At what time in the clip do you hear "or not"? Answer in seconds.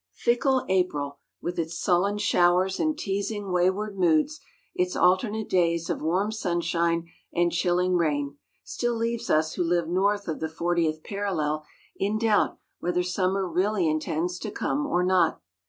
14.87-15.39